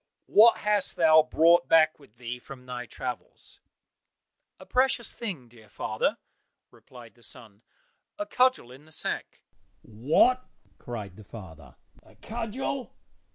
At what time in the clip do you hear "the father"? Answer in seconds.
11.17-11.75